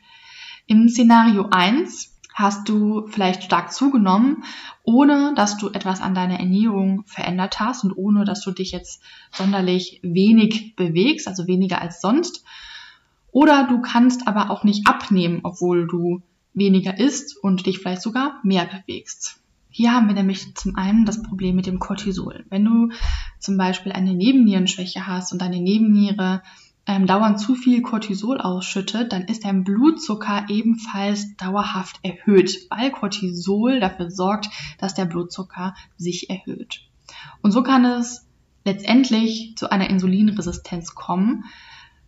Im 0.67 0.87
Szenario 0.89 1.47
1 1.49 2.15
hast 2.35 2.67
du 2.67 3.07
vielleicht 3.07 3.43
stark 3.43 3.71
zugenommen, 3.71 4.43
ohne 4.83 5.33
dass 5.35 5.57
du 5.57 5.69
etwas 5.69 6.01
an 6.01 6.13
deiner 6.13 6.39
Ernährung 6.39 7.03
verändert 7.05 7.59
hast 7.59 7.83
und 7.83 7.93
ohne 7.97 8.25
dass 8.25 8.41
du 8.41 8.51
dich 8.51 8.71
jetzt 8.71 9.01
sonderlich 9.31 9.99
wenig 10.03 10.75
bewegst, 10.75 11.27
also 11.27 11.47
weniger 11.47 11.81
als 11.81 12.01
sonst. 12.01 12.43
Oder 13.31 13.67
du 13.67 13.81
kannst 13.81 14.27
aber 14.27 14.51
auch 14.51 14.63
nicht 14.63 14.87
abnehmen, 14.87 15.39
obwohl 15.43 15.87
du 15.87 16.21
weniger 16.53 16.99
isst 16.99 17.37
und 17.41 17.65
dich 17.65 17.79
vielleicht 17.79 18.01
sogar 18.01 18.39
mehr 18.43 18.65
bewegst. 18.65 19.41
Hier 19.77 19.91
haben 19.91 20.07
wir 20.07 20.15
nämlich 20.15 20.55
zum 20.55 20.77
einen 20.77 21.03
das 21.03 21.21
Problem 21.21 21.53
mit 21.53 21.65
dem 21.65 21.79
Cortisol. 21.79 22.45
Wenn 22.49 22.63
du 22.63 22.93
zum 23.39 23.57
Beispiel 23.57 23.91
eine 23.91 24.13
Nebennierenschwäche 24.13 25.05
hast 25.05 25.33
und 25.33 25.41
deine 25.41 25.59
Nebenniere 25.59 26.43
ähm, 26.85 27.07
dauernd 27.07 27.41
zu 27.41 27.55
viel 27.55 27.81
Cortisol 27.81 28.39
ausschüttet, 28.39 29.11
dann 29.11 29.23
ist 29.23 29.43
dein 29.43 29.65
Blutzucker 29.65 30.45
ebenfalls 30.47 31.35
dauerhaft 31.35 31.99
erhöht, 32.03 32.55
weil 32.69 32.89
Cortisol 32.89 33.81
dafür 33.81 34.09
sorgt, 34.09 34.47
dass 34.77 34.93
der 34.93 35.03
Blutzucker 35.03 35.75
sich 35.97 36.29
erhöht. 36.29 36.79
Und 37.41 37.51
so 37.51 37.61
kann 37.61 37.83
es 37.83 38.25
letztendlich 38.63 39.57
zu 39.57 39.69
einer 39.69 39.89
Insulinresistenz 39.89 40.95
kommen, 40.95 41.43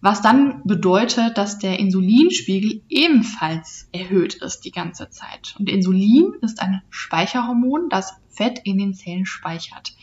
was 0.01 0.21
dann 0.21 0.61
bedeutet, 0.63 1.37
dass 1.37 1.57
der 1.57 1.79
Insulinspiegel 1.79 2.81
ebenfalls 2.87 3.89
erhöht 3.91 4.35
ist 4.35 4.61
die 4.61 4.71
ganze 4.71 5.09
Zeit. 5.09 5.55
Und 5.57 5.69
Insulin 5.69 6.33
ist 6.41 6.61
ein 6.61 6.81
Speicherhormon, 6.89 7.89
das 7.89 8.13
Fett 8.29 8.59
in 8.63 8.77
den 8.77 8.93
Zellen 8.93 9.25
speichert. 9.25 9.95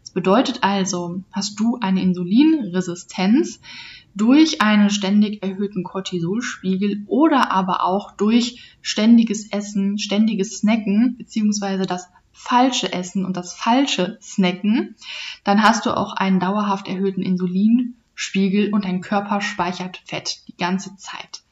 Das 0.00 0.10
bedeutet 0.10 0.62
also, 0.62 1.22
hast 1.32 1.60
du 1.60 1.78
eine 1.80 2.02
Insulinresistenz 2.02 3.60
durch 4.14 4.60
einen 4.62 4.90
ständig 4.90 5.42
erhöhten 5.42 5.84
Cortisolspiegel 5.84 7.04
oder 7.06 7.50
aber 7.50 7.84
auch 7.84 8.12
durch 8.12 8.76
ständiges 8.80 9.50
Essen, 9.52 9.98
ständiges 9.98 10.58
Snacken 10.58 11.16
beziehungsweise 11.18 11.86
das 11.86 12.08
falsche 12.32 12.92
Essen 12.92 13.24
und 13.24 13.36
das 13.36 13.52
falsche 13.54 14.18
Snacken, 14.20 14.96
dann 15.44 15.62
hast 15.62 15.86
du 15.86 15.96
auch 15.96 16.14
einen 16.14 16.40
dauerhaft 16.40 16.88
erhöhten 16.88 17.22
Insulin 17.22 18.01
Insulinspiegel 18.12 18.72
und 18.72 18.84
dein 18.84 19.00
Körper 19.00 19.40
speichert 19.40 20.02
Fett 20.04 20.42
die 20.48 20.56
ganze 20.56 20.96
Zeit. 20.96 21.42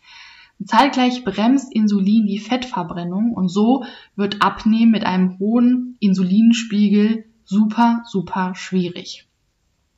Zeitgleich 0.65 1.25
bremst 1.25 1.75
Insulin 1.75 2.27
die 2.27 2.39
Fettverbrennung 2.39 3.33
und 3.33 3.49
so 3.49 3.85
wird 4.15 4.43
Abnehmen 4.43 4.93
mit 4.93 5.05
einem 5.05 5.39
hohen 5.39 5.97
Insulinspiegel 6.01 7.25
super, 7.45 8.03
super 8.07 8.55
schwierig. 8.55 9.27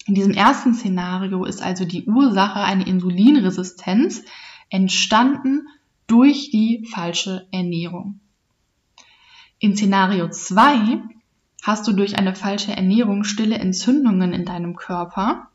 In 0.06 0.14
diesem 0.14 0.32
ersten 0.32 0.74
Szenario 0.74 1.44
ist 1.44 1.62
also 1.62 1.84
die 1.84 2.04
Ursache 2.04 2.60
eine 2.60 2.86
Insulinresistenz 2.86 4.24
entstanden 4.70 5.66
durch 6.06 6.50
die 6.50 6.86
falsche 6.88 7.46
Ernährung. 7.50 8.20
In 9.58 9.76
Szenario 9.76 10.28
2 10.28 11.02
hast 11.62 11.86
du 11.86 11.92
durch 11.92 12.18
eine 12.18 12.34
falsche 12.34 12.72
Ernährung 12.72 13.24
stille 13.24 13.58
Entzündungen 13.58 14.32
in 14.32 14.44
deinem 14.44 14.76
Körper 14.76 15.48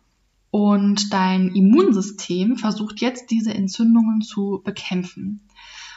und 0.51 1.13
dein 1.13 1.49
Immunsystem 1.49 2.57
versucht 2.57 3.01
jetzt 3.01 3.31
diese 3.31 3.53
Entzündungen 3.53 4.21
zu 4.21 4.61
bekämpfen. 4.63 5.47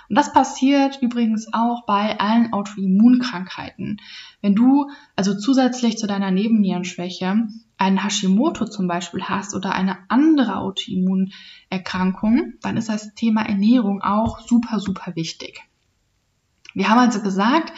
Und 0.09 0.17
das 0.17 0.33
passiert 0.33 0.99
übrigens 1.01 1.53
auch 1.53 1.87
bei 1.87 2.19
allen 2.19 2.53
Autoimmunkrankheiten. 2.53 4.01
Wenn 4.43 4.57
du 4.57 4.91
also 5.15 5.39
zusätzlich 5.39 5.99
zu 5.99 6.09
deiner 6.09 6.33
Nebennierenschwäche 6.33 7.47
einen 7.79 8.03
Hashimoto 8.03 8.67
zum 8.67 8.89
Beispiel 8.89 9.23
hast 9.23 9.55
oder 9.55 9.73
eine 9.73 9.99
andere 10.09 10.57
Autoimmunerkrankung, 10.57 12.55
dann 12.61 12.77
ist 12.77 12.89
das 12.89 13.15
Thema 13.15 13.43
Ernährung 13.43 14.03
auch 14.03 14.41
super, 14.41 14.81
super 14.81 15.15
wichtig. 15.15 15.61
Wir 16.75 16.89
haben 16.89 16.99
also 16.99 17.23
gesagt, 17.23 17.73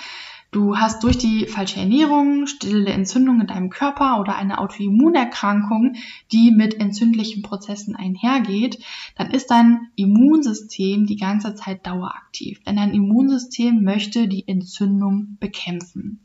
du 0.53 0.77
hast 0.77 1.03
durch 1.03 1.19
die 1.19 1.47
falsche 1.47 1.81
Ernährung 1.81 2.47
stille 2.47 2.91
Entzündung 2.91 3.41
in 3.41 3.47
deinem 3.47 3.71
Körper 3.71 4.21
oder 4.21 4.37
eine 4.37 4.59
Autoimmunerkrankung, 4.59 5.97
die 6.31 6.53
mit 6.53 6.75
entzündlichen 6.75 7.43
Prozessen 7.43 7.97
einhergeht, 7.97 8.79
dann 9.17 9.31
ist 9.31 9.51
dein 9.51 9.89
Immunsystem 9.97 11.07
die 11.07 11.17
ganze 11.17 11.55
Zeit 11.55 11.87
daueraktiv. 11.87 12.63
Denn 12.65 12.77
dein 12.77 12.95
Immunsystem 12.95 13.83
möchte 13.83 14.29
die 14.29 14.47
Entzündung 14.47 15.39
bekämpfen. 15.41 16.21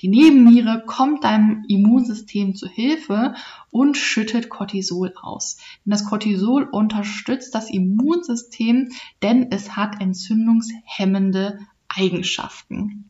Die 0.00 0.08
Nebenniere 0.08 0.82
kommt 0.86 1.24
deinem 1.24 1.64
Immunsystem 1.68 2.54
zu 2.54 2.68
Hilfe 2.68 3.34
und 3.70 3.96
schüttet 3.96 4.50
Cortisol 4.50 5.14
aus. 5.22 5.56
Denn 5.84 5.92
das 5.92 6.04
Cortisol 6.04 6.64
unterstützt 6.64 7.54
das 7.54 7.70
Immunsystem, 7.70 8.90
denn 9.22 9.50
es 9.50 9.76
hat 9.76 10.02
entzündungshemmende 10.02 11.60
Eigenschaften. 11.88 13.03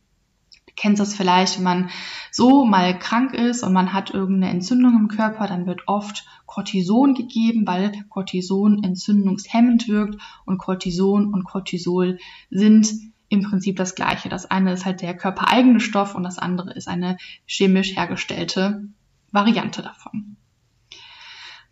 Du 0.75 0.81
kennst 0.81 0.99
das 0.99 1.15
vielleicht, 1.15 1.57
wenn 1.57 1.63
man 1.63 1.89
so 2.31 2.65
mal 2.65 2.99
krank 2.99 3.33
ist 3.33 3.63
und 3.63 3.71
man 3.71 3.93
hat 3.93 4.09
irgendeine 4.13 4.51
Entzündung 4.51 4.97
im 4.97 5.07
Körper, 5.07 5.47
dann 5.47 5.65
wird 5.65 5.87
oft 5.87 6.25
Cortison 6.45 7.13
gegeben, 7.13 7.65
weil 7.65 7.93
Cortison 8.09 8.83
entzündungshemmend 8.83 9.87
wirkt 9.87 10.21
und 10.45 10.57
Cortison 10.57 11.33
und 11.33 11.45
Cortisol 11.45 12.19
sind 12.49 12.93
im 13.29 13.43
Prinzip 13.43 13.77
das 13.77 13.95
gleiche. 13.95 14.27
Das 14.27 14.51
eine 14.51 14.73
ist 14.73 14.85
halt 14.85 15.01
der 15.01 15.15
körpereigene 15.15 15.79
Stoff 15.79 16.13
und 16.13 16.23
das 16.23 16.39
andere 16.39 16.73
ist 16.73 16.89
eine 16.89 17.17
chemisch 17.45 17.95
hergestellte 17.95 18.83
Variante 19.31 19.81
davon. 19.81 20.35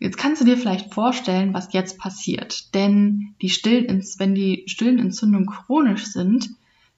Jetzt 0.00 0.16
kannst 0.16 0.40
du 0.40 0.44
dir 0.44 0.56
vielleicht 0.56 0.92
vorstellen, 0.92 1.54
was 1.54 1.72
jetzt 1.72 1.98
passiert. 1.98 2.74
Denn 2.74 3.34
die 3.40 3.50
stillen, 3.50 4.02
wenn 4.18 4.34
die 4.34 4.64
stillen 4.66 4.98
Entzündungen 4.98 5.46
chronisch 5.46 6.06
sind, 6.06 6.50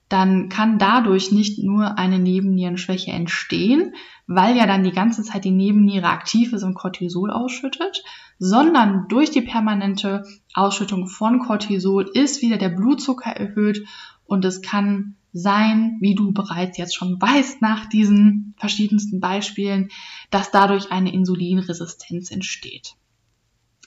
dann 0.09 0.49
kann 0.49 0.79
dadurch 0.79 1.31
nicht 1.31 1.61
nur 1.63 1.97
eine 1.97 2.19
Nebennierenschwäche 2.19 3.11
entstehen, 3.11 3.93
weil 4.25 4.55
ja 4.55 4.65
dann 4.65 4.83
die 4.83 4.91
ganze 4.91 5.23
Zeit 5.23 5.45
die 5.45 5.51
Nebenniere 5.51 6.07
aktiv 6.07 6.53
ist 6.53 6.63
und 6.63 6.75
Cortisol 6.75 7.31
ausschüttet, 7.31 8.03
sondern 8.39 9.07
durch 9.09 9.31
die 9.31 9.41
permanente 9.41 10.23
Ausschüttung 10.53 11.07
von 11.07 11.39
Cortisol 11.39 12.09
ist 12.13 12.41
wieder 12.41 12.57
der 12.57 12.69
Blutzucker 12.69 13.31
erhöht 13.31 13.85
und 14.25 14.45
es 14.45 14.61
kann 14.61 15.15
sein, 15.33 15.97
wie 15.99 16.15
du 16.15 16.31
bereits 16.31 16.77
jetzt 16.77 16.95
schon 16.95 17.21
weißt 17.21 17.61
nach 17.61 17.87
diesen 17.87 18.55
verschiedensten 18.57 19.19
Beispielen, 19.19 19.89
dass 20.31 20.51
dadurch 20.51 20.91
eine 20.91 21.13
Insulinresistenz 21.13 22.31
entsteht. 22.31 22.95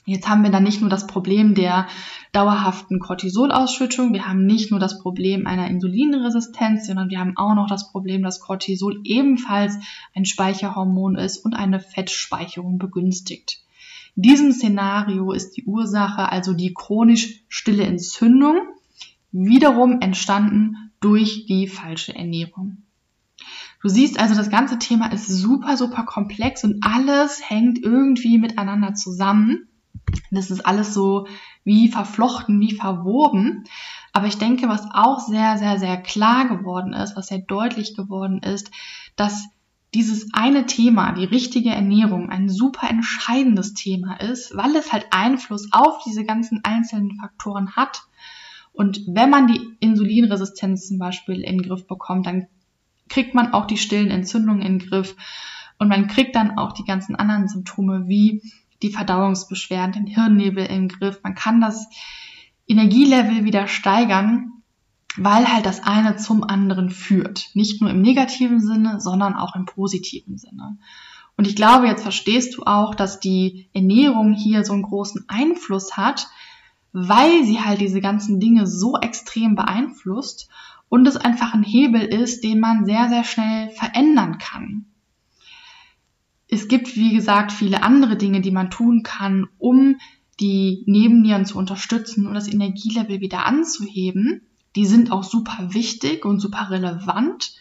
Jetzt 0.05 0.27
haben 0.27 0.43
wir 0.43 0.49
dann 0.49 0.63
nicht 0.63 0.81
nur 0.81 0.89
das 0.89 1.05
Problem 1.05 1.53
der 1.53 1.87
dauerhaften 2.31 2.99
Cortisolausschüttung, 2.99 4.13
wir 4.13 4.27
haben 4.27 4.45
nicht 4.45 4.71
nur 4.71 4.79
das 4.79 4.99
Problem 4.99 5.45
einer 5.45 5.67
Insulinresistenz, 5.67 6.87
sondern 6.87 7.09
wir 7.09 7.19
haben 7.19 7.37
auch 7.37 7.53
noch 7.53 7.67
das 7.67 7.91
Problem, 7.91 8.23
dass 8.23 8.39
Cortisol 8.39 8.99
ebenfalls 9.03 9.75
ein 10.15 10.25
Speicherhormon 10.25 11.15
ist 11.15 11.37
und 11.37 11.53
eine 11.53 11.79
Fettspeicherung 11.79 12.79
begünstigt. 12.79 13.61
In 14.15 14.23
diesem 14.23 14.51
Szenario 14.51 15.31
ist 15.31 15.55
die 15.55 15.65
Ursache 15.65 16.31
also 16.31 16.53
die 16.53 16.73
chronisch 16.73 17.43
stille 17.47 17.83
Entzündung, 17.83 18.57
wiederum 19.31 20.01
entstanden 20.01 20.91
durch 20.99 21.45
die 21.45 21.67
falsche 21.67 22.15
Ernährung. 22.15 22.83
Du 23.81 23.89
siehst 23.89 24.19
also, 24.19 24.35
das 24.35 24.49
ganze 24.49 24.77
Thema 24.77 25.11
ist 25.11 25.27
super, 25.27 25.75
super 25.75 26.03
komplex 26.03 26.63
und 26.63 26.83
alles 26.83 27.49
hängt 27.49 27.79
irgendwie 27.79 28.37
miteinander 28.37 28.93
zusammen. 28.93 29.67
Das 30.31 30.49
ist 30.49 30.65
alles 30.65 30.93
so 30.93 31.27
wie 31.63 31.89
verflochten, 31.89 32.59
wie 32.59 32.75
verwoben. 32.75 33.65
Aber 34.13 34.27
ich 34.27 34.37
denke, 34.37 34.67
was 34.67 34.87
auch 34.93 35.19
sehr, 35.19 35.57
sehr, 35.57 35.79
sehr 35.79 35.97
klar 36.01 36.47
geworden 36.47 36.93
ist, 36.93 37.15
was 37.15 37.27
sehr 37.27 37.39
deutlich 37.39 37.95
geworden 37.95 38.39
ist, 38.39 38.71
dass 39.15 39.47
dieses 39.93 40.33
eine 40.33 40.65
Thema, 40.65 41.11
die 41.11 41.25
richtige 41.25 41.69
Ernährung, 41.69 42.29
ein 42.29 42.47
super 42.47 42.89
entscheidendes 42.89 43.73
Thema 43.73 44.15
ist, 44.21 44.55
weil 44.55 44.75
es 44.75 44.93
halt 44.93 45.07
Einfluss 45.11 45.73
auf 45.73 46.01
diese 46.05 46.23
ganzen 46.23 46.63
einzelnen 46.63 47.17
Faktoren 47.19 47.75
hat. 47.75 48.03
Und 48.71 49.01
wenn 49.07 49.29
man 49.29 49.47
die 49.47 49.59
Insulinresistenz 49.81 50.87
zum 50.87 50.97
Beispiel 50.97 51.41
in 51.41 51.57
den 51.57 51.67
Griff 51.67 51.87
bekommt, 51.87 52.25
dann 52.25 52.47
kriegt 53.09 53.35
man 53.35 53.53
auch 53.53 53.67
die 53.67 53.77
stillen 53.77 54.11
Entzündungen 54.11 54.61
in 54.61 54.79
den 54.79 54.87
Griff 54.87 55.17
und 55.77 55.89
man 55.89 56.07
kriegt 56.07 56.35
dann 56.35 56.57
auch 56.57 56.71
die 56.71 56.85
ganzen 56.85 57.15
anderen 57.15 57.47
Symptome 57.47 58.07
wie 58.07 58.41
die 58.81 58.91
Verdauungsbeschwerden, 58.91 59.93
den 59.93 60.07
Hirnnebel 60.07 60.65
im 60.65 60.87
Griff. 60.87 61.19
Man 61.23 61.35
kann 61.35 61.61
das 61.61 61.87
Energielevel 62.67 63.43
wieder 63.43 63.67
steigern, 63.67 64.51
weil 65.17 65.51
halt 65.51 65.65
das 65.65 65.83
eine 65.83 66.15
zum 66.15 66.43
anderen 66.43 66.89
führt. 66.89 67.49
Nicht 67.53 67.81
nur 67.81 67.89
im 67.89 68.01
negativen 68.01 68.59
Sinne, 68.59 68.99
sondern 68.99 69.35
auch 69.35 69.55
im 69.55 69.65
positiven 69.65 70.37
Sinne. 70.37 70.77
Und 71.37 71.47
ich 71.47 71.55
glaube, 71.55 71.87
jetzt 71.87 72.03
verstehst 72.03 72.55
du 72.57 72.63
auch, 72.63 72.95
dass 72.95 73.19
die 73.19 73.67
Ernährung 73.73 74.33
hier 74.33 74.63
so 74.63 74.73
einen 74.73 74.83
großen 74.83 75.25
Einfluss 75.27 75.97
hat, 75.97 76.27
weil 76.93 77.43
sie 77.45 77.61
halt 77.61 77.81
diese 77.81 78.01
ganzen 78.01 78.39
Dinge 78.39 78.67
so 78.67 78.97
extrem 78.97 79.55
beeinflusst 79.55 80.49
und 80.89 81.07
es 81.07 81.17
einfach 81.17 81.53
ein 81.53 81.63
Hebel 81.63 82.01
ist, 82.01 82.43
den 82.43 82.59
man 82.59 82.85
sehr, 82.85 83.09
sehr 83.09 83.23
schnell 83.23 83.69
verändern 83.69 84.37
kann 84.37 84.90
es 86.51 86.67
gibt, 86.67 86.95
wie 86.97 87.13
gesagt, 87.13 87.53
viele 87.53 87.81
andere 87.81 88.17
Dinge, 88.17 88.41
die 88.41 88.51
man 88.51 88.69
tun 88.69 89.03
kann, 89.03 89.47
um 89.57 89.95
die 90.39 90.83
Nebennieren 90.85 91.45
zu 91.45 91.57
unterstützen 91.57 92.27
und 92.27 92.33
das 92.33 92.51
Energielevel 92.51 93.21
wieder 93.21 93.45
anzuheben. 93.45 94.41
Die 94.75 94.85
sind 94.85 95.11
auch 95.11 95.23
super 95.23 95.73
wichtig 95.73 96.25
und 96.25 96.39
super 96.39 96.69
relevant. 96.69 97.53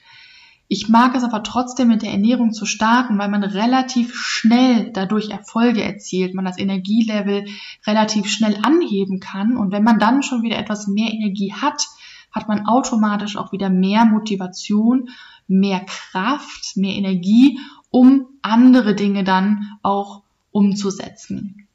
Ich 0.66 0.88
mag 0.88 1.14
es 1.14 1.22
aber 1.22 1.44
trotzdem 1.44 1.88
mit 1.88 2.02
der 2.02 2.10
Ernährung 2.10 2.52
zu 2.52 2.66
starten, 2.66 3.16
weil 3.18 3.28
man 3.28 3.44
relativ 3.44 4.14
schnell 4.14 4.90
dadurch 4.92 5.30
Erfolge 5.30 5.82
erzielt, 5.82 6.34
man 6.34 6.44
das 6.44 6.58
Energielevel 6.58 7.46
relativ 7.86 8.28
schnell 8.28 8.56
anheben 8.62 9.20
kann 9.20 9.56
und 9.56 9.72
wenn 9.72 9.84
man 9.84 9.98
dann 9.98 10.22
schon 10.22 10.42
wieder 10.42 10.58
etwas 10.58 10.88
mehr 10.88 11.12
Energie 11.12 11.52
hat, 11.52 11.86
hat 12.32 12.48
man 12.48 12.66
automatisch 12.66 13.36
auch 13.36 13.52
wieder 13.52 13.70
mehr 13.70 14.04
Motivation, 14.04 15.10
mehr 15.48 15.80
Kraft, 15.80 16.76
mehr 16.76 16.94
Energie 16.94 17.58
um 17.90 18.26
andere 18.42 18.94
Dinge 18.94 19.24
dann 19.24 19.78
auch 19.82 20.22
umzusetzen. 20.50 21.66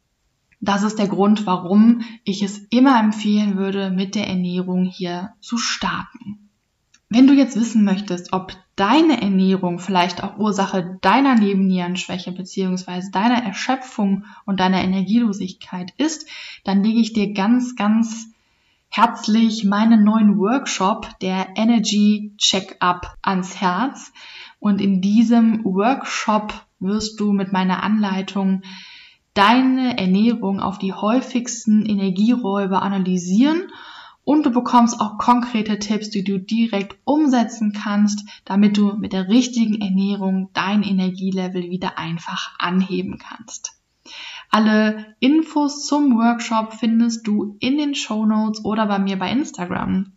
Das 0.62 0.84
ist 0.84 0.98
der 0.98 1.08
Grund, 1.08 1.46
warum 1.46 2.02
ich 2.24 2.42
es 2.42 2.58
immer 2.70 3.00
empfehlen 3.00 3.58
würde, 3.58 3.92
mit 3.92 4.16
der 4.16 4.28
Ernährung 4.28 4.86
hier 4.86 5.34
zu 5.40 5.58
starten. 5.58 6.50
Wenn 7.10 7.28
du 7.28 7.34
jetzt 7.34 7.56
wissen 7.56 7.84
möchtest, 7.84 8.34
ob 8.34 8.54
deine 8.76 9.22
Ernährung 9.22 9.80
vielleicht 9.80 10.24
auch 10.24 10.38
Ursache 10.38 10.98
deiner 11.02 11.36
Nebennierenschwäche 11.36 12.32
bzw. 12.32 13.12
deiner 13.12 13.44
Erschöpfung 13.44 14.26
und 14.46 14.60
deiner 14.60 14.82
Energielosigkeit 14.82 15.94
ist, 15.98 16.28
dann 16.64 16.84
lege 16.84 17.00
ich 17.00 17.14
dir 17.14 17.34
ganz, 17.34 17.76
ganz 17.76 18.28
herzlich 18.90 19.66
meinen 19.66 20.04
neuen 20.04 20.38
Workshop, 20.40 21.08
der 21.20 21.50
Energy 21.56 22.34
Checkup, 22.38 23.16
ans 23.22 23.62
Herz. 23.62 24.12
Und 24.66 24.82
in 24.82 25.00
diesem 25.00 25.64
Workshop 25.64 26.66
wirst 26.80 27.20
du 27.20 27.34
mit 27.34 27.54
meiner 27.54 27.84
Anleitung 27.84 28.64
deine 29.36 29.96
Ernährung 30.00 30.60
auf 30.60 30.80
die 30.80 30.92
häufigsten 30.92 31.86
Energieräuber 31.86 32.82
analysieren 32.82 33.70
und 34.24 34.44
du 34.44 34.50
bekommst 34.50 35.00
auch 35.00 35.20
konkrete 35.20 35.78
Tipps, 35.78 36.10
die 36.10 36.24
du 36.24 36.40
direkt 36.40 36.98
umsetzen 37.04 37.74
kannst, 37.74 38.28
damit 38.44 38.76
du 38.76 38.94
mit 38.94 39.14
der 39.14 39.28
richtigen 39.28 39.82
Ernährung 39.82 40.50
dein 40.54 40.82
Energielevel 40.82 41.70
wieder 41.70 42.00
einfach 42.00 42.56
anheben 42.58 43.20
kannst. 43.20 43.80
Alle 44.50 45.16
Infos 45.20 45.86
zum 45.86 46.18
Workshop 46.18 46.74
findest 46.74 47.28
du 47.28 47.56
in 47.60 47.78
den 47.78 47.94
Show 47.94 48.26
Notes 48.26 48.66
oder 48.66 48.88
bei 48.88 48.98
mir 48.98 49.20
bei 49.20 49.30
Instagram. 49.30 50.12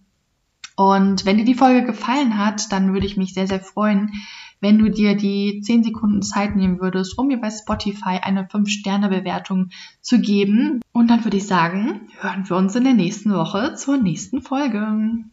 Und 0.79 1.27
wenn 1.27 1.39
dir 1.39 1.45
die 1.45 1.57
Folge 1.57 1.85
gefallen 1.85 2.39
hat, 2.39 2.71
dann 2.71 2.93
würde 2.93 3.05
ich 3.05 3.17
mich 3.17 3.35
sehr, 3.35 3.49
sehr 3.49 3.59
freuen, 3.59 4.13
wenn 4.61 4.79
du 4.79 4.89
dir 4.89 5.17
die 5.17 5.61
10 5.61 5.83
Sekunden 5.83 6.23
Zeit 6.23 6.55
nehmen 6.55 6.79
würdest, 6.81 7.19
um 7.19 7.27
mir 7.27 7.41
bei 7.41 7.51
Spotify 7.51 8.21
eine 8.23 8.45
5-Sterne-Bewertung 8.45 9.71
zu 10.03 10.21
geben. 10.21 10.81
Und 10.93 11.11
dann 11.11 11.25
würde 11.25 11.37
ich 11.37 11.49
sagen, 11.49 12.03
hören 12.21 12.49
wir 12.49 12.57
uns 12.57 12.77
in 12.77 12.85
der 12.85 12.95
nächsten 12.95 13.35
Woche 13.35 13.75
zur 13.75 13.97
nächsten 13.97 14.41
Folge. 14.41 15.25